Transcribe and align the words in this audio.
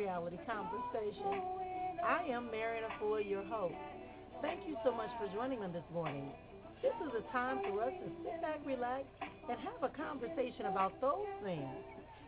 reality 0.00 0.38
conversation. 0.46 1.42
I 2.04 2.24
am 2.32 2.50
Marrian 2.50 2.84
Efua, 2.88 3.28
your 3.28 3.44
host. 3.44 3.74
Thank 4.40 4.60
you 4.66 4.76
so 4.84 4.92
much 4.92 5.10
for 5.18 5.28
joining 5.36 5.60
me 5.60 5.66
this 5.72 5.84
morning. 5.92 6.30
This 6.80 6.94
is 7.04 7.12
a 7.20 7.24
time 7.32 7.60
for 7.68 7.82
us 7.82 7.92
to 7.92 8.08
sit 8.24 8.40
back, 8.40 8.64
relax, 8.64 9.04
and 9.20 9.58
have 9.60 9.82
a 9.84 9.92
conversation 9.92 10.66
about 10.72 10.98
those 11.00 11.28
things 11.44 11.68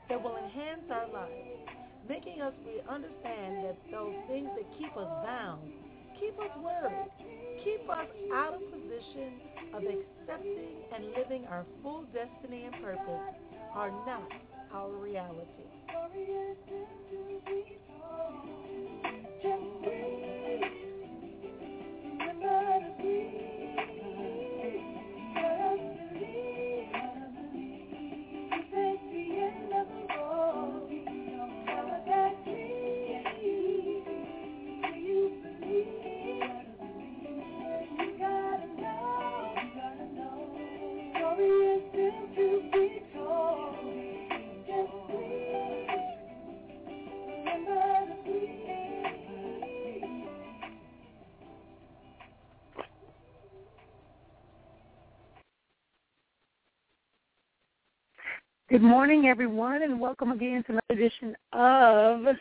that 0.09 0.23
will 0.23 0.37
enhance 0.37 0.85
our 0.91 1.09
lives, 1.09 1.65
making 2.09 2.43
us 2.43 2.53
understand 2.91 3.65
that 3.65 3.79
those 3.91 4.15
things 4.29 4.51
that 4.59 4.67
keep 4.77 4.93
us 4.97 5.11
bound, 5.25 5.73
keep 6.21 6.37
us 6.39 6.53
worried, 6.61 7.09
keep 7.65 7.89
us 7.89 8.11
out 8.35 8.55
of 8.55 8.61
position 8.69 9.41
of 9.73 9.83
accepting 9.83 10.77
and 10.95 11.15
living 11.17 11.47
our 11.47 11.65
full 11.83 12.05
destiny 12.13 12.69
and 12.69 12.77
purpose 12.85 13.27
are 13.75 13.91
not 14.05 14.29
our 14.75 14.91
reality. 14.91 15.69
Good 58.73 58.81
morning, 58.81 59.27
everyone, 59.27 59.83
and 59.83 60.01
welcome 60.01 60.33
again 60.33 60.65
to 60.65 60.73
another 60.73 60.83
edition 60.89 61.37
of 61.53 62.35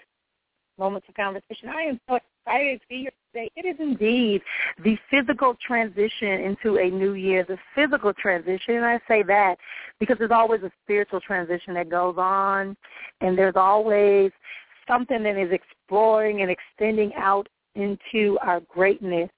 Moments 0.79 1.05
of 1.09 1.15
Conversation. 1.15 1.67
I 1.67 1.81
am 1.81 1.99
so 2.07 2.19
excited 2.45 2.79
to 2.79 2.87
be 2.87 2.99
here 2.99 3.11
today. 3.33 3.51
It 3.57 3.65
is 3.65 3.75
indeed 3.81 4.41
the 4.81 4.97
physical 5.09 5.57
transition 5.67 6.29
into 6.39 6.77
a 6.77 6.89
new 6.89 7.15
year, 7.15 7.43
the 7.45 7.57
physical 7.75 8.13
transition, 8.13 8.75
and 8.75 8.85
I 8.85 9.01
say 9.09 9.23
that 9.23 9.57
because 9.99 10.17
there's 10.19 10.31
always 10.31 10.63
a 10.63 10.71
spiritual 10.85 11.19
transition 11.19 11.73
that 11.73 11.89
goes 11.89 12.15
on, 12.17 12.77
and 13.19 13.37
there's 13.37 13.57
always 13.57 14.31
something 14.87 15.23
that 15.23 15.35
is 15.35 15.51
exploring 15.51 16.43
and 16.43 16.49
extending 16.49 17.13
out 17.15 17.49
into 17.75 18.37
our 18.41 18.61
greatness 18.69 19.29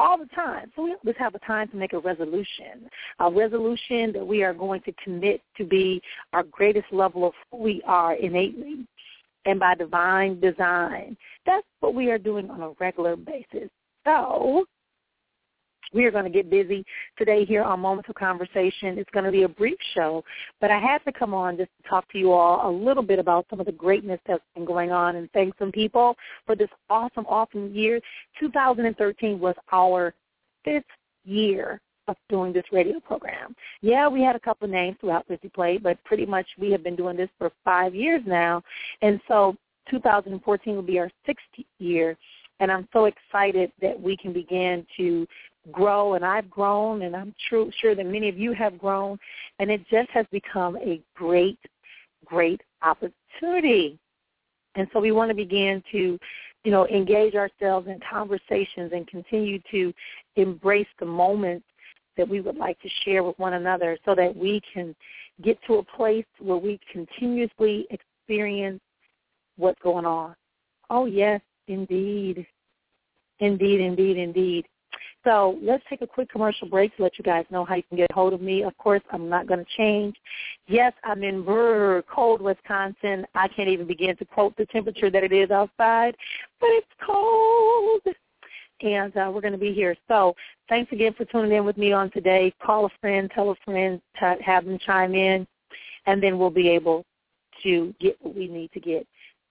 all 0.00 0.16
the 0.16 0.26
time. 0.34 0.72
So 0.74 0.82
we 0.82 0.94
always 0.94 1.16
have 1.18 1.34
a 1.34 1.38
time 1.40 1.68
to 1.68 1.76
make 1.76 1.92
a 1.92 1.98
resolution, 1.98 2.88
a 3.18 3.30
resolution 3.30 4.12
that 4.12 4.26
we 4.26 4.42
are 4.42 4.54
going 4.54 4.80
to 4.82 4.92
commit 5.04 5.42
to 5.58 5.64
be 5.64 6.00
our 6.32 6.42
greatest 6.42 6.86
level 6.90 7.26
of 7.26 7.34
who 7.50 7.58
we 7.58 7.82
are 7.86 8.14
innately 8.14 8.86
and 9.44 9.60
by 9.60 9.74
divine 9.74 10.40
design. 10.40 11.16
That's 11.44 11.66
what 11.80 11.94
we 11.94 12.10
are 12.10 12.18
doing 12.18 12.48
on 12.48 12.62
a 12.62 12.70
regular 12.80 13.14
basis. 13.14 13.68
So 14.06 14.64
we 15.92 16.04
are 16.04 16.10
going 16.10 16.24
to 16.24 16.30
get 16.30 16.50
busy 16.50 16.84
today 17.18 17.44
here 17.44 17.62
on 17.62 17.80
Moments 17.80 18.08
of 18.08 18.14
Conversation. 18.14 18.98
It's 18.98 19.10
going 19.10 19.24
to 19.24 19.32
be 19.32 19.42
a 19.42 19.48
brief 19.48 19.78
show, 19.94 20.24
but 20.60 20.70
I 20.70 20.78
had 20.78 20.98
to 21.04 21.12
come 21.12 21.34
on 21.34 21.56
just 21.56 21.70
to 21.82 21.88
talk 21.88 22.10
to 22.12 22.18
you 22.18 22.32
all 22.32 22.70
a 22.70 22.72
little 22.72 23.02
bit 23.02 23.18
about 23.18 23.46
some 23.50 23.60
of 23.60 23.66
the 23.66 23.72
greatness 23.72 24.20
that's 24.26 24.42
been 24.54 24.64
going 24.64 24.92
on 24.92 25.16
and 25.16 25.30
thank 25.32 25.54
some 25.58 25.72
people 25.72 26.16
for 26.46 26.54
this 26.54 26.70
awesome, 26.88 27.26
awesome 27.26 27.72
year. 27.74 28.00
2013 28.38 29.40
was 29.40 29.54
our 29.72 30.14
fifth 30.64 30.84
year 31.24 31.80
of 32.08 32.16
doing 32.28 32.52
this 32.52 32.64
radio 32.72 32.98
program. 33.00 33.54
Yeah, 33.82 34.08
we 34.08 34.22
had 34.22 34.36
a 34.36 34.40
couple 34.40 34.64
of 34.64 34.70
names 34.70 34.96
throughout 35.00 35.26
Fifty 35.28 35.48
Play, 35.48 35.78
but 35.78 36.02
pretty 36.04 36.26
much 36.26 36.46
we 36.58 36.70
have 36.72 36.82
been 36.82 36.96
doing 36.96 37.16
this 37.16 37.28
for 37.38 37.52
five 37.64 37.94
years 37.94 38.22
now. 38.26 38.62
And 39.02 39.20
so 39.28 39.56
2014 39.90 40.74
will 40.74 40.82
be 40.82 40.98
our 40.98 41.10
sixth 41.26 41.44
year 41.78 42.16
And 42.60 42.70
I'm 42.70 42.86
so 42.92 43.06
excited 43.06 43.72
that 43.80 44.00
we 44.00 44.16
can 44.16 44.32
begin 44.32 44.86
to 44.98 45.26
grow, 45.70 46.14
and 46.14 46.24
I've 46.24 46.50
grown, 46.50 47.02
and 47.02 47.14
I'm 47.14 47.34
true, 47.48 47.70
sure 47.80 47.94
that 47.94 48.06
many 48.06 48.28
of 48.28 48.38
you 48.38 48.52
have 48.52 48.78
grown, 48.78 49.18
and 49.58 49.70
it 49.70 49.82
just 49.90 50.10
has 50.10 50.26
become 50.30 50.76
a 50.76 51.00
great, 51.14 51.58
great 52.24 52.60
opportunity. 52.82 53.98
And 54.74 54.88
so 54.92 55.00
we 55.00 55.12
want 55.12 55.30
to 55.30 55.34
begin 55.34 55.82
to, 55.92 56.18
you 56.64 56.70
know, 56.70 56.86
engage 56.86 57.34
ourselves 57.34 57.88
in 57.88 58.00
conversations 58.08 58.92
and 58.92 59.06
continue 59.06 59.60
to 59.70 59.92
embrace 60.36 60.86
the 60.98 61.06
moments 61.06 61.66
that 62.16 62.28
we 62.28 62.40
would 62.40 62.56
like 62.56 62.80
to 62.80 62.88
share 63.04 63.22
with 63.22 63.38
one 63.38 63.54
another 63.54 63.98
so 64.04 64.14
that 64.14 64.34
we 64.34 64.60
can 64.72 64.94
get 65.42 65.58
to 65.66 65.76
a 65.76 65.82
place 65.82 66.26
where 66.38 66.56
we 66.56 66.78
continuously 66.92 67.86
experience 67.90 68.80
what's 69.56 69.80
going 69.82 70.04
on. 70.04 70.34
Oh, 70.90 71.06
yes, 71.06 71.40
indeed. 71.68 72.46
Indeed, 73.38 73.80
indeed, 73.80 74.18
indeed. 74.18 74.66
So 75.22 75.58
let's 75.62 75.84
take 75.90 76.00
a 76.00 76.06
quick 76.06 76.30
commercial 76.30 76.66
break 76.66 76.96
to 76.96 77.02
let 77.02 77.18
you 77.18 77.24
guys 77.24 77.44
know 77.50 77.64
how 77.64 77.74
you 77.74 77.82
can 77.82 77.98
get 77.98 78.10
hold 78.12 78.32
of 78.32 78.40
me. 78.40 78.62
Of 78.62 78.76
course, 78.78 79.02
I'm 79.12 79.28
not 79.28 79.46
going 79.46 79.60
to 79.60 79.70
change. 79.76 80.16
Yes, 80.66 80.94
I'm 81.04 81.22
in 81.22 81.44
brr, 81.44 82.02
cold 82.12 82.40
Wisconsin. 82.40 83.26
I 83.34 83.48
can't 83.48 83.68
even 83.68 83.86
begin 83.86 84.16
to 84.16 84.24
quote 84.24 84.56
the 84.56 84.64
temperature 84.66 85.10
that 85.10 85.22
it 85.22 85.32
is 85.32 85.50
outside, 85.50 86.16
but 86.58 86.70
it's 86.70 86.88
cold. 87.04 88.00
And 88.82 89.14
uh, 89.14 89.30
we're 89.32 89.42
going 89.42 89.52
to 89.52 89.58
be 89.58 89.74
here. 89.74 89.94
So 90.08 90.34
thanks 90.70 90.90
again 90.90 91.12
for 91.12 91.26
tuning 91.26 91.52
in 91.52 91.66
with 91.66 91.76
me 91.76 91.92
on 91.92 92.10
today. 92.12 92.54
Call 92.64 92.86
a 92.86 92.90
friend, 92.98 93.30
tell 93.34 93.50
a 93.50 93.54
friend, 93.62 94.00
to 94.18 94.36
have 94.42 94.64
them 94.64 94.78
chime 94.78 95.14
in, 95.14 95.46
and 96.06 96.22
then 96.22 96.38
we'll 96.38 96.48
be 96.48 96.70
able 96.70 97.04
to 97.62 97.94
get 98.00 98.16
what 98.22 98.34
we 98.34 98.48
need 98.48 98.72
to 98.72 98.80
get. 98.80 99.06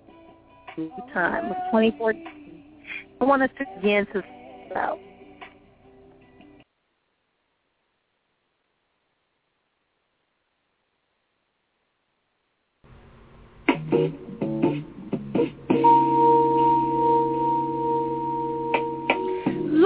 to 0.75 0.89
time 1.13 1.45
of 1.45 1.57
2014, 1.71 2.63
I 3.21 3.23
want 3.23 3.43
us 3.43 3.49
to 3.59 3.65
begin 3.75 4.05
to 4.07 4.21
think 4.21 4.71
about 4.71 4.99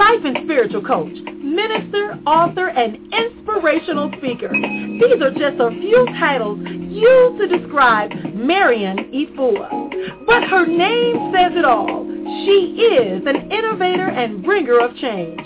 life 0.02 0.24
and 0.24 0.38
spiritual 0.44 0.82
coach, 0.82 1.12
minister, 1.42 2.18
author, 2.26 2.68
and 2.68 2.96
inspirational 3.12 4.10
speaker. 4.18 4.50
These 4.50 5.22
are 5.22 5.30
just 5.30 5.60
a 5.60 5.70
few 5.70 6.06
titles 6.18 6.58
used 6.60 7.38
to 7.40 7.46
describe 7.46 8.10
Marrian 8.34 8.98
Efua. 9.12 10.26
But 10.26 10.44
her 10.44 10.66
name 10.66 11.32
says 11.32 11.52
it 11.54 11.64
all. 11.64 12.04
She 12.44 12.82
is 12.82 13.22
an 13.26 13.50
innovator 13.52 14.08
and 14.08 14.42
bringer 14.42 14.80
of 14.80 14.96
change. 14.96 15.40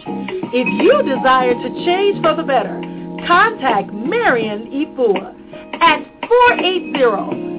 If 0.53 0.67
you 0.81 1.03
desire 1.03 1.55
to 1.55 1.85
change 1.85 2.23
for 2.23 2.35
the 2.35 2.43
better, 2.43 2.81
contact 3.27 3.93
Marrian 3.93 4.71
Efua 4.73 5.35
at 5.81 6.01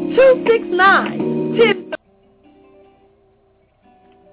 480-269-1038. 0.08 1.94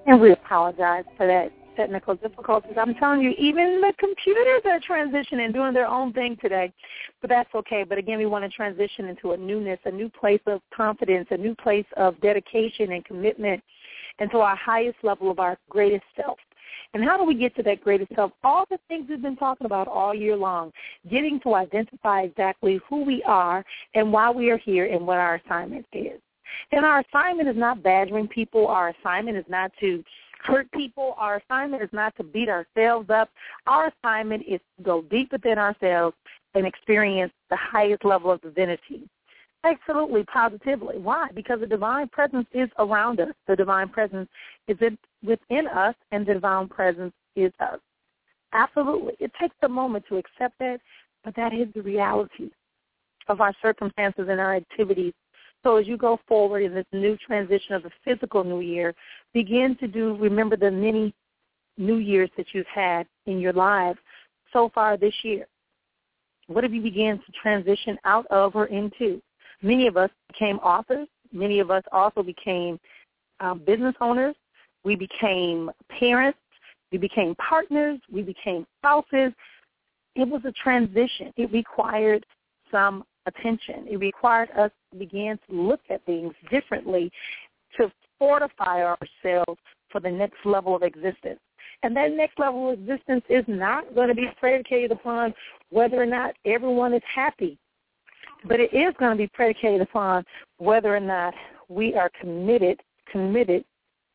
And 0.07 0.21
we 0.21 0.33
apologize 0.33 1.05
for 1.17 1.27
that 1.27 1.51
technical 1.77 2.15
difficulties. 2.15 2.77
I'm 2.79 2.95
telling 2.95 3.21
you, 3.21 3.31
even 3.39 3.81
the 3.81 3.93
computers 3.99 4.63
are 4.67 4.79
transitioning, 4.81 5.53
doing 5.53 5.73
their 5.75 5.89
own 5.89 6.13
thing 6.13 6.37
today. 6.41 6.73
But 7.21 7.31
that's 7.31 7.53
okay. 7.55 7.85
But 7.85 7.99
again, 7.99 8.19
we 8.19 8.27
want 8.27 8.45
to 8.45 8.51
transition 8.51 9.07
into 9.07 9.33
a 9.33 9.37
newness, 9.37 9.81
a 9.85 9.91
new 9.91 10.09
place 10.09 10.41
of 10.47 10.61
confidence, 10.75 11.29
a 11.31 11.37
new 11.37 11.55
place 11.55 11.87
of 11.97 12.21
dedication 12.21 12.93
and 12.93 13.05
commitment 13.05 13.63
and 14.19 14.31
to 14.31 14.39
our 14.39 14.57
highest 14.57 14.99
level 15.03 15.31
of 15.31 15.39
our 15.39 15.59
greatest 15.69 16.05
self. 16.17 16.39
And 16.95 17.05
how 17.05 17.17
do 17.17 17.25
we 17.25 17.35
get 17.35 17.55
to 17.57 17.63
that 17.65 17.83
greatest 17.83 18.15
self? 18.15 18.33
All 18.45 18.65
the 18.71 18.79
things 18.89 19.07
we've 19.09 19.21
been 19.21 19.37
talking 19.37 19.67
about 19.67 19.89
all 19.89 20.15
year 20.15 20.37
long, 20.37 20.73
getting 21.11 21.41
to 21.41 21.55
identify 21.55 22.23
exactly 22.23 22.81
who 22.89 23.05
we 23.05 23.23
are 23.25 23.65
and 23.95 24.13
why 24.13 24.31
we 24.31 24.51
are 24.51 24.59
here 24.59 24.87
and 24.87 25.05
what 25.07 25.19
our 25.19 25.41
assignment 25.45 25.85
is. 25.93 26.21
And 26.71 26.85
our 26.85 27.01
assignment 27.01 27.49
is 27.49 27.57
not 27.57 27.83
badgering 27.83 28.29
people. 28.29 28.69
Our 28.69 28.95
assignment 29.01 29.37
is 29.37 29.45
not 29.49 29.73
to 29.81 30.05
hurt 30.45 30.71
people. 30.73 31.15
Our 31.19 31.43
assignment 31.45 31.83
is 31.83 31.89
not 31.93 32.15
to 32.17 32.23
beat 32.23 32.49
ourselves 32.49 33.11
up. 33.11 33.29
Our 33.67 33.93
assignment 33.93 34.45
is 34.47 34.61
to 34.77 34.85
go 34.85 35.03
deep 35.03 35.33
within 35.33 35.59
ourselves 35.59 36.17
and 36.55 36.65
experience 36.65 37.33
the 37.51 37.57
highest 37.57 38.05
level 38.05 38.31
of 38.31 38.41
divinity. 38.41 39.09
Absolutely, 39.65 40.25
positively. 40.25 40.99
Why? 40.99 41.29
Because 41.35 41.61
the 41.61 41.67
divine 41.67 42.09
presence 42.09 42.47
is 42.53 42.69
around 42.79 43.21
us. 43.21 43.35
The 43.49 43.57
divine 43.57 43.89
presence 43.89 44.29
is 44.69 44.77
within 45.23 45.67
us, 45.69 45.95
and 46.13 46.27
the 46.27 46.35
divine 46.35 46.69
presence 46.69 47.15
is 47.35 47.53
us. 47.61 47.81
Absolutely. 48.53 49.15
It 49.21 49.33
takes 49.41 49.57
a 49.63 49.69
moment 49.69 50.05
to 50.11 50.17
accept 50.17 50.59
that, 50.59 50.81
but 51.25 51.35
that 51.37 51.55
is 51.55 51.69
the 51.75 51.83
reality 51.83 52.51
of 53.29 53.41
our 53.41 53.55
circumstances 53.63 54.27
and 54.29 54.39
our 54.39 54.55
activities 54.55 55.15
so 55.65 55.79
as 55.79 55.87
you 55.87 55.97
go 55.97 56.21
forward 56.29 56.63
in 56.63 56.75
this 56.75 56.85
new 56.93 57.17
transition 57.17 57.75
of 57.75 57.83
the 57.83 57.91
physical 58.05 58.45
new 58.45 58.61
year, 58.61 58.95
begin 59.33 59.77
to 59.81 59.89
do, 59.89 60.15
remember 60.17 60.57
the 60.57 60.71
many 60.71 61.15
new 61.79 61.97
years 61.97 62.31
that 62.37 62.47
you've 62.53 62.67
had 62.67 63.07
in 63.27 63.41
your 63.41 63.55
lives 63.55 63.99
so 64.53 64.71
far 64.75 64.97
this 64.97 65.15
year. 65.23 65.47
What 66.47 66.63
have 66.63 66.75
you 66.75 66.83
began 66.83 67.17
to 67.17 67.33
transition 67.43 67.97
out 68.05 68.27
of 68.27 68.55
or 68.55 68.67
into? 68.67 69.23
Many 69.65 69.87
of 69.87 69.97
us 69.97 70.11
became 70.29 70.59
authors. 70.59 71.09
Many 71.33 71.59
of 71.59 71.71
us 71.71 71.83
also 71.91 72.23
became 72.23 72.79
uh, 73.41 73.55
business 73.55 73.95
owners. 73.99 74.37
We 74.85 74.95
became 74.95 75.71
parents. 75.99 76.39
We 76.93 76.99
became 76.99 77.35
partners. 77.37 77.99
We 78.13 78.21
became 78.21 78.67
spouses. 78.79 79.33
It 80.17 80.29
was 80.29 80.43
a 80.45 80.53
transition. 80.53 81.33
It 81.39 81.51
required 81.51 82.27
some 82.71 83.05
attention. 83.25 83.87
It 83.91 83.97
required 83.97 84.51
us 84.51 84.71
to 84.93 84.99
begin 84.99 85.39
to 85.49 85.57
look 85.57 85.81
at 85.89 86.05
things 86.05 86.35
differently 86.51 87.11
to 87.79 87.91
fortify 88.19 88.83
ourselves 88.83 89.59
for 89.91 90.01
the 90.01 90.11
next 90.11 90.45
level 90.45 90.77
of 90.77 90.83
existence. 90.83 91.41
And 91.83 91.97
that 91.97 92.13
next 92.13 92.39
level 92.39 92.71
of 92.71 92.79
existence 92.79 93.25
is 93.31 93.45
not 93.49 93.95
going 93.95 94.09
to 94.09 94.15
be 94.15 94.29
predicated 94.39 94.93
upon 94.93 95.33
whether 95.71 96.01
or 96.01 96.07
not 96.07 96.35
everyone 96.45 96.93
is 96.93 97.03
happy, 97.13 97.59
but 98.47 98.61
it 98.61 98.73
is 98.75 98.95
going 98.99 99.13
to 99.13 99.17
be 99.17 99.29
predicated 99.29 99.81
upon 99.81 100.25
whether 100.59 100.95
or 100.95 101.01
not 101.01 101.35
we 101.69 101.95
are 101.95 102.11
committed, 102.21 102.81
committed 103.11 103.65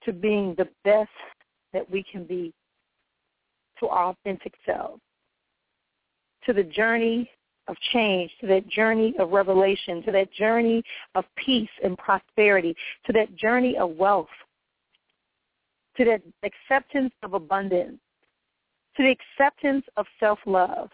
to 0.03 0.13
being 0.13 0.55
the 0.57 0.67
best 0.83 1.09
that 1.74 1.89
we 1.89 2.03
can 2.03 2.24
be 2.24 2.53
to 3.79 3.88
our 3.88 4.09
authentic 4.09 4.53
selves, 4.65 5.01
to 6.45 6.53
the 6.53 6.63
journey 6.63 7.29
of 7.67 7.75
change, 7.93 8.31
to 8.41 8.48
that 8.48 8.67
journey 8.67 9.13
of 9.19 9.31
revelation, 9.31 10.01
to 10.03 10.12
that 10.12 10.31
journey 10.33 10.83
of 11.15 11.24
peace 11.36 11.69
and 11.83 11.98
prosperity, 11.98 12.75
to 13.05 13.13
that 13.13 13.36
journey 13.36 13.77
of 13.77 13.91
wealth, 13.91 14.27
to 15.98 16.05
that 16.05 16.21
acceptance 16.43 17.13
of 17.24 17.33
abundance, 17.33 18.00
to 18.98 19.03
the 19.03 19.12
acceptance 19.12 19.86
of 19.98 20.05
self-love. 20.19 20.89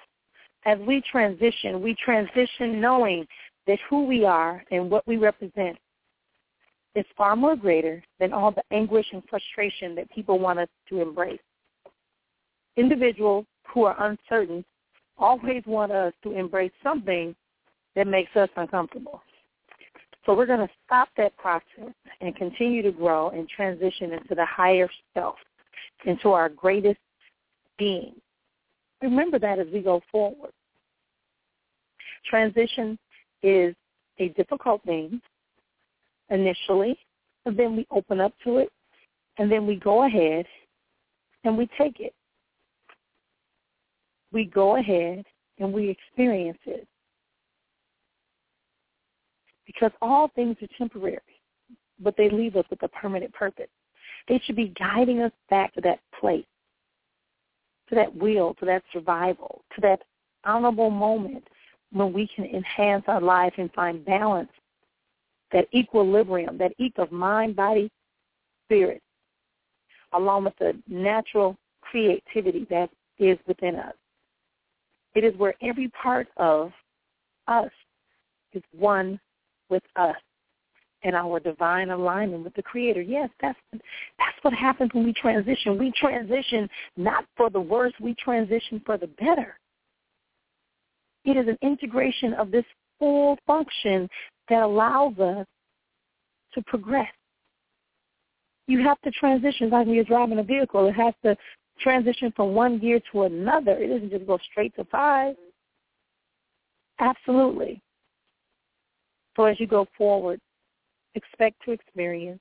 As 0.65 0.79
we 0.79 1.01
transition, 1.01 1.81
we 1.81 1.95
transition 2.03 2.81
knowing 2.81 3.27
that 3.67 3.79
who 3.89 4.05
we 4.05 4.25
are 4.25 4.63
and 4.71 4.89
what 4.89 5.07
we 5.07 5.17
represent 5.17 5.77
is 6.95 7.05
far 7.17 7.35
more 7.35 7.55
greater 7.55 8.03
than 8.19 8.33
all 8.33 8.51
the 8.51 8.63
anguish 8.71 9.05
and 9.11 9.21
frustration 9.29 9.95
that 9.95 10.09
people 10.11 10.39
want 10.39 10.59
us 10.59 10.69
to 10.89 11.01
embrace. 11.01 11.39
Individuals 12.77 13.45
who 13.67 13.83
are 13.83 13.95
uncertain 14.09 14.63
always 15.17 15.63
want 15.65 15.91
us 15.91 16.13
to 16.23 16.31
embrace 16.31 16.71
something 16.83 17.35
that 17.95 18.07
makes 18.07 18.35
us 18.35 18.49
uncomfortable. 18.57 19.21
So 20.25 20.33
we're 20.33 20.47
going 20.47 20.65
to 20.65 20.73
stop 20.85 21.09
that 21.17 21.37
process 21.37 21.93
and 22.21 22.35
continue 22.35 22.81
to 22.81 22.91
grow 22.91 23.29
and 23.29 23.47
transition 23.47 24.11
into 24.13 24.35
the 24.35 24.45
higher 24.45 24.89
self, 25.13 25.35
into 26.05 26.31
our 26.31 26.49
greatest 26.49 26.99
being. 27.77 28.15
Remember 29.01 29.39
that 29.39 29.59
as 29.59 29.67
we 29.71 29.81
go 29.81 30.01
forward. 30.11 30.51
Transition 32.29 32.97
is 33.43 33.75
a 34.19 34.29
difficult 34.29 34.83
thing 34.83 35.21
initially, 36.29 36.97
and 37.45 37.57
then 37.57 37.75
we 37.75 37.85
open 37.91 38.19
up 38.19 38.33
to 38.43 38.57
it, 38.57 38.69
and 39.37 39.51
then 39.51 39.67
we 39.67 39.75
go 39.75 40.05
ahead 40.05 40.45
and 41.43 41.57
we 41.57 41.69
take 41.77 41.99
it. 41.99 42.13
We 44.31 44.45
go 44.45 44.77
ahead 44.77 45.23
and 45.59 45.71
we 45.71 45.89
experience 45.89 46.57
it. 46.65 46.87
Because 49.65 49.91
all 50.01 50.29
things 50.35 50.57
are 50.61 50.67
temporary, 50.77 51.19
but 51.99 52.15
they 52.17 52.29
leave 52.29 52.55
us 52.55 52.65
with 52.69 52.81
a 52.83 52.87
permanent 52.87 53.33
purpose. 53.33 53.67
They 54.27 54.41
should 54.45 54.55
be 54.55 54.73
guiding 54.79 55.21
us 55.21 55.31
back 55.49 55.73
to 55.75 55.81
that 55.81 55.99
place, 56.19 56.45
to 57.89 57.95
that 57.95 58.15
will, 58.15 58.53
to 58.55 58.65
that 58.65 58.83
survival, 58.91 59.61
to 59.75 59.81
that 59.81 60.01
honorable 60.43 60.89
moment 60.89 61.43
when 61.91 62.13
we 62.13 62.27
can 62.35 62.45
enhance 62.45 63.03
our 63.07 63.21
life 63.21 63.53
and 63.57 63.71
find 63.73 64.05
balance, 64.05 64.49
that 65.51 65.67
equilibrium, 65.73 66.57
that 66.57 66.73
eke 66.77 66.97
of 66.97 67.11
mind, 67.11 67.55
body, 67.55 67.91
spirit, 68.65 69.01
along 70.13 70.45
with 70.45 70.55
the 70.59 70.73
natural 70.87 71.55
creativity 71.81 72.65
that 72.69 72.89
is 73.19 73.37
within 73.47 73.75
us. 73.75 73.93
It 75.13 75.23
is 75.23 75.35
where 75.37 75.53
every 75.61 75.89
part 75.89 76.27
of 76.37 76.71
us 77.47 77.69
is 78.53 78.63
one 78.77 79.19
with 79.69 79.83
us 79.95 80.15
and 81.05 81.15
our 81.15 81.39
divine 81.39 81.91
alignment 81.91 82.43
with 82.43 82.55
the 82.55 82.63
Creator. 82.63 83.01
Yes, 83.01 83.29
that's 83.39 83.57
that's 83.71 84.37
what 84.41 84.53
happens 84.53 84.91
when 84.93 85.05
we 85.05 85.13
transition. 85.13 85.77
We 85.77 85.91
transition 85.91 86.67
not 86.97 87.25
for 87.37 87.49
the 87.49 87.61
worse, 87.61 87.93
we 88.01 88.15
transition 88.15 88.81
for 88.85 88.97
the 88.97 89.07
better. 89.07 89.57
It 91.23 91.37
is 91.37 91.47
an 91.47 91.57
integration 91.61 92.33
of 92.33 92.51
this 92.51 92.65
full 92.97 93.37
function 93.45 94.09
that 94.49 94.63
allows 94.63 95.17
us 95.19 95.45
to 96.53 96.61
progress. 96.63 97.11
You 98.67 98.83
have 98.83 98.99
to 99.01 99.11
transition 99.11 99.69
like 99.69 99.85
when 99.85 99.95
you're 99.95 100.03
driving 100.03 100.39
a 100.39 100.43
vehicle. 100.43 100.87
It 100.87 100.93
has 100.93 101.13
to 101.23 101.37
transition 101.79 102.33
from 102.35 102.53
one 102.55 102.79
gear 102.79 102.99
to 103.11 103.23
another. 103.23 103.73
It 103.73 103.89
doesn't 103.89 104.09
just 104.09 104.25
go 104.25 104.39
straight 104.51 104.75
to 104.75 104.85
five. 104.85 105.35
Absolutely. 106.99 107.79
So 109.35 109.43
as 109.43 109.59
you 109.59 109.67
go 109.67 109.85
forward, 109.97 110.39
expect 111.15 111.63
to 111.65 111.71
experience 111.71 112.39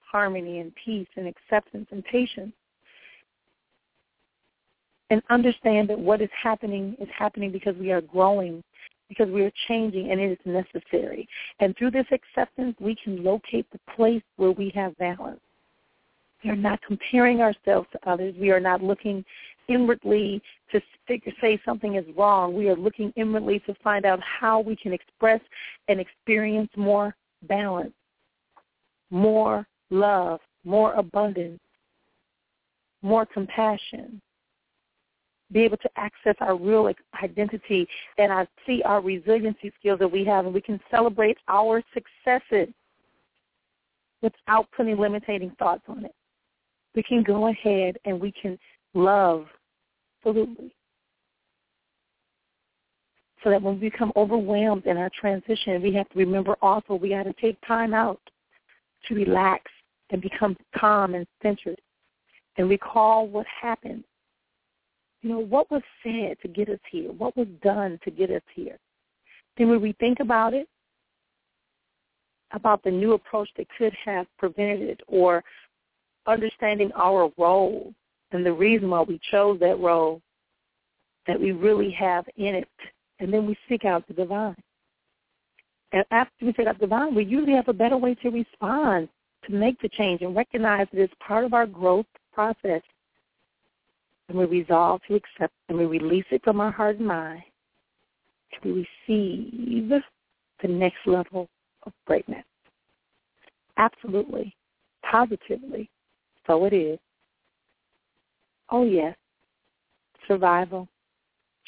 harmony 0.00 0.60
and 0.60 0.72
peace 0.82 1.08
and 1.16 1.26
acceptance 1.28 1.86
and 1.90 2.04
patience. 2.04 2.52
And 5.10 5.22
understand 5.30 5.88
that 5.88 5.98
what 5.98 6.20
is 6.20 6.28
happening 6.42 6.96
is 7.00 7.08
happening 7.16 7.50
because 7.50 7.74
we 7.76 7.92
are 7.92 8.02
growing, 8.02 8.62
because 9.08 9.28
we 9.30 9.42
are 9.42 9.52
changing, 9.66 10.10
and 10.10 10.20
it 10.20 10.32
is 10.32 10.38
necessary. 10.44 11.26
And 11.60 11.74
through 11.76 11.92
this 11.92 12.06
acceptance, 12.12 12.76
we 12.78 12.94
can 12.94 13.22
locate 13.24 13.66
the 13.72 13.80
place 13.96 14.22
where 14.36 14.52
we 14.52 14.70
have 14.74 14.96
balance. 14.98 15.40
We 16.44 16.50
are 16.50 16.56
not 16.56 16.80
comparing 16.82 17.40
ourselves 17.40 17.88
to 17.92 18.10
others. 18.10 18.34
We 18.38 18.50
are 18.50 18.60
not 18.60 18.82
looking 18.82 19.24
inwardly 19.68 20.42
to 20.72 20.80
say 21.40 21.60
something 21.64 21.96
is 21.96 22.04
wrong. 22.16 22.54
We 22.54 22.68
are 22.68 22.76
looking 22.76 23.12
inwardly 23.16 23.60
to 23.60 23.74
find 23.82 24.04
out 24.04 24.20
how 24.20 24.60
we 24.60 24.76
can 24.76 24.92
express 24.92 25.40
and 25.88 25.98
experience 25.98 26.70
more 26.76 27.14
balance, 27.48 27.92
more 29.10 29.66
love, 29.90 30.40
more 30.64 30.92
abundance, 30.94 31.60
more 33.02 33.24
compassion, 33.26 34.20
be 35.50 35.60
able 35.60 35.78
to 35.78 35.90
access 35.96 36.34
our 36.40 36.56
real 36.56 36.92
identity 37.22 37.88
and 38.18 38.32
I 38.32 38.46
see 38.66 38.82
our 38.82 39.00
resiliency 39.00 39.72
skills 39.78 39.98
that 40.00 40.12
we 40.12 40.24
have 40.26 40.44
and 40.44 40.52
we 40.52 40.60
can 40.60 40.78
celebrate 40.90 41.38
our 41.48 41.82
successes 41.94 42.68
without 44.20 44.68
putting 44.76 44.98
limiting 44.98 45.50
thoughts 45.58 45.84
on 45.88 46.04
it 46.04 46.14
we 46.94 47.02
can 47.02 47.22
go 47.22 47.48
ahead 47.48 47.96
and 48.04 48.20
we 48.20 48.32
can 48.32 48.58
love 48.94 49.46
absolutely. 50.18 50.74
So 53.44 53.50
that 53.50 53.62
when 53.62 53.74
we 53.74 53.88
become 53.88 54.12
overwhelmed 54.16 54.86
in 54.86 54.96
our 54.96 55.10
transition, 55.18 55.80
we 55.80 55.94
have 55.94 56.08
to 56.08 56.18
remember 56.18 56.56
also 56.60 56.94
we 56.94 57.10
got 57.10 57.22
to 57.22 57.32
take 57.34 57.56
time 57.66 57.94
out 57.94 58.20
to 59.06 59.14
relax 59.14 59.70
and 60.10 60.20
become 60.20 60.56
calm 60.76 61.14
and 61.14 61.26
centered 61.42 61.80
and 62.56 62.68
recall 62.68 63.26
what 63.26 63.46
happened. 63.46 64.04
You 65.22 65.30
know, 65.30 65.38
what 65.38 65.70
was 65.70 65.82
said 66.02 66.36
to 66.42 66.48
get 66.48 66.68
us 66.68 66.78
here? 66.90 67.10
What 67.12 67.36
was 67.36 67.48
done 67.62 67.98
to 68.04 68.10
get 68.10 68.30
us 68.30 68.42
here? 68.54 68.78
Then 69.56 69.68
when 69.68 69.80
we 69.80 69.92
think 69.98 70.20
about 70.20 70.54
it, 70.54 70.68
about 72.52 72.82
the 72.82 72.90
new 72.90 73.12
approach 73.12 73.48
that 73.56 73.66
could 73.76 73.92
have 74.04 74.26
prevented 74.38 74.88
it 74.88 75.00
or 75.06 75.44
understanding 76.26 76.90
our 76.94 77.30
role 77.36 77.92
and 78.32 78.44
the 78.44 78.52
reason 78.52 78.90
why 78.90 79.02
we 79.02 79.20
chose 79.30 79.58
that 79.60 79.78
role 79.80 80.20
that 81.26 81.40
we 81.40 81.52
really 81.52 81.90
have 81.90 82.24
in 82.36 82.54
it. 82.54 82.68
And 83.20 83.32
then 83.32 83.46
we 83.46 83.56
seek 83.68 83.84
out 83.84 84.06
the 84.06 84.14
divine. 84.14 84.56
And 85.92 86.04
after 86.10 86.44
we 86.44 86.52
seek 86.54 86.66
out 86.66 86.78
divine, 86.78 87.14
we 87.14 87.24
usually 87.24 87.54
have 87.54 87.68
a 87.68 87.72
better 87.72 87.96
way 87.96 88.14
to 88.16 88.28
respond, 88.28 89.08
to 89.46 89.52
make 89.52 89.80
the 89.80 89.88
change 89.88 90.20
and 90.20 90.36
recognize 90.36 90.86
that 90.92 91.00
it's 91.00 91.14
part 91.26 91.44
of 91.44 91.54
our 91.54 91.66
growth 91.66 92.06
process. 92.32 92.82
And 94.28 94.36
we 94.36 94.44
resolve 94.44 95.00
to 95.08 95.14
accept 95.14 95.54
and 95.68 95.78
we 95.78 95.86
release 95.86 96.26
it 96.30 96.42
from 96.44 96.60
our 96.60 96.70
heart 96.70 96.98
and 96.98 97.06
mind 97.06 97.42
to 98.62 98.84
receive 99.08 99.90
the 100.62 100.68
next 100.68 100.98
level 101.06 101.48
of 101.84 101.92
greatness. 102.06 102.44
Absolutely, 103.78 104.54
positively, 105.08 105.88
so 106.46 106.64
it 106.64 106.72
is. 106.72 106.98
Oh, 108.70 108.84
yes. 108.84 109.16
Survival, 110.26 110.88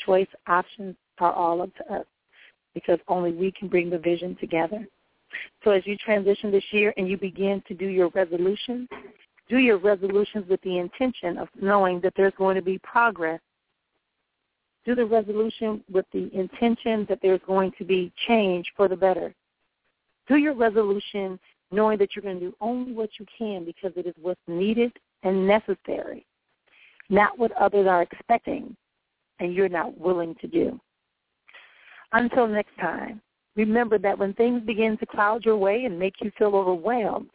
choice, 0.04 0.28
options 0.46 0.96
are 1.18 1.32
all 1.32 1.62
up 1.62 1.74
to 1.76 1.94
us 1.94 2.06
because 2.74 2.98
only 3.08 3.32
we 3.32 3.52
can 3.52 3.68
bring 3.68 3.90
the 3.90 3.98
vision 3.98 4.36
together. 4.40 4.86
So 5.64 5.70
as 5.70 5.86
you 5.86 5.96
transition 5.96 6.50
this 6.50 6.64
year 6.70 6.92
and 6.96 7.08
you 7.08 7.16
begin 7.16 7.62
to 7.68 7.74
do 7.74 7.86
your 7.86 8.08
resolutions, 8.10 8.88
do 9.48 9.58
your 9.58 9.78
resolutions 9.78 10.48
with 10.48 10.60
the 10.62 10.78
intention 10.78 11.38
of 11.38 11.48
knowing 11.60 12.00
that 12.00 12.12
there's 12.16 12.32
going 12.36 12.56
to 12.56 12.62
be 12.62 12.78
progress. 12.78 13.40
Do 14.84 14.94
the 14.94 15.04
resolution 15.04 15.84
with 15.90 16.06
the 16.12 16.30
intention 16.32 17.06
that 17.08 17.18
there's 17.22 17.40
going 17.46 17.72
to 17.78 17.84
be 17.84 18.12
change 18.26 18.72
for 18.76 18.88
the 18.88 18.96
better. 18.96 19.34
Do 20.28 20.36
your 20.36 20.54
resolution 20.54 21.38
knowing 21.70 21.98
that 21.98 22.14
you're 22.14 22.22
going 22.22 22.40
to 22.40 22.46
do 22.46 22.56
only 22.60 22.92
what 22.92 23.10
you 23.18 23.26
can 23.36 23.64
because 23.64 23.92
it 23.96 24.06
is 24.06 24.14
what's 24.20 24.40
needed 24.46 24.92
and 25.22 25.46
necessary, 25.46 26.24
not 27.08 27.38
what 27.38 27.52
others 27.52 27.86
are 27.86 28.02
expecting 28.02 28.76
and 29.38 29.54
you're 29.54 29.68
not 29.68 29.98
willing 29.98 30.34
to 30.40 30.46
do. 30.46 30.80
Until 32.12 32.46
next 32.46 32.76
time, 32.80 33.20
remember 33.56 33.98
that 33.98 34.18
when 34.18 34.34
things 34.34 34.62
begin 34.64 34.96
to 34.98 35.06
cloud 35.06 35.44
your 35.44 35.56
way 35.56 35.84
and 35.84 35.98
make 35.98 36.14
you 36.20 36.30
feel 36.38 36.54
overwhelmed, 36.56 37.30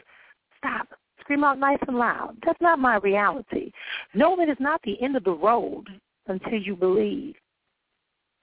stop. 0.58 0.88
Scream 1.22 1.44
out 1.44 1.58
nice 1.58 1.80
and 1.88 1.98
loud. 1.98 2.36
That's 2.46 2.62
not 2.62 2.78
my 2.78 2.98
reality. 2.98 3.72
Know 4.14 4.36
that 4.38 4.50
it's 4.50 4.62
not 4.62 4.80
the 4.84 5.02
end 5.02 5.16
of 5.16 5.24
the 5.24 5.32
road 5.32 5.86
until 6.28 6.60
you 6.60 6.76
believe 6.76 7.36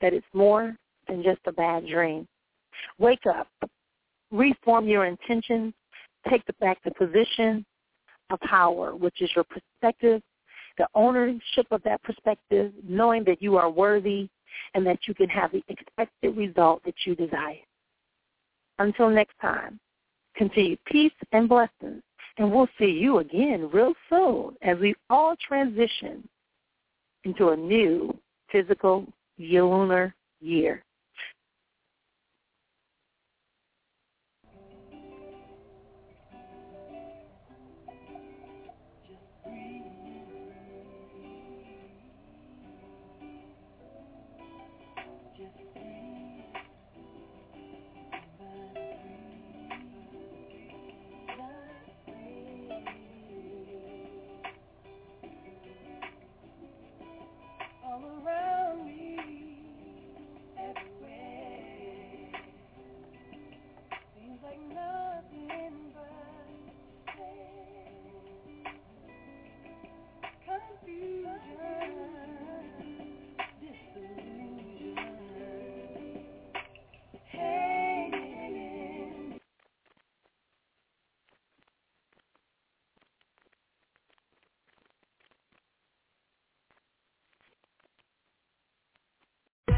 that 0.01 0.13
it's 0.13 0.27
more 0.33 0.77
than 1.07 1.23
just 1.23 1.41
a 1.47 1.53
bad 1.53 1.87
dream. 1.87 2.27
Wake 2.99 3.25
up. 3.27 3.49
Reform 4.33 4.89
your 4.89 5.05
intentions 5.05 5.75
take 6.29 6.43
back 6.61 6.79
the 6.85 6.91
position, 6.93 7.65
of 8.31 8.41
power, 8.41 8.95
which 8.97 9.21
is 9.21 9.31
your 9.35 9.45
perspective, 9.45 10.23
the 10.79 10.87
ownership 10.95 11.67
of 11.71 11.83
that 11.83 12.03
perspective, 12.03 12.73
knowing 12.89 13.25
that 13.25 13.43
you 13.43 13.57
are 13.57 13.71
worthy 13.71 14.29
and 14.75 14.87
that 14.87 14.99
you 15.07 15.15
can 15.15 15.29
have 15.29 15.53
the 15.53 15.63
expected 15.69 16.37
result 16.37 16.83
that 16.85 16.95
you 17.05 17.15
desire. 17.15 17.57
Until 18.79 19.11
next 19.11 19.35
time, 19.41 19.79
continue 20.37 20.77
peace 20.87 21.13
and 21.33 21.49
blessings, 21.49 22.03
and 22.39 22.51
we'll 22.51 22.69
see 22.79 22.91
you 22.91 23.19
again 23.19 23.69
real 23.73 23.95
soon 24.09 24.57
as 24.63 24.79
we 24.79 24.95
all 25.11 25.37
transition 25.47 26.27
into 27.25 27.51
a 27.51 27.57
new 27.57 28.17
physical 28.51 29.07
lunar 29.39 30.15
year. 30.41 30.83